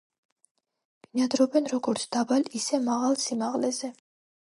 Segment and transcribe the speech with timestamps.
[1.09, 3.93] ბინადრობენ როგორც დაბალ, ისე მაღალ სიმაღლეზე.